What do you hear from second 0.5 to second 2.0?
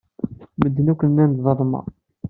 Medden akk nnan-d ḍelmeɣ.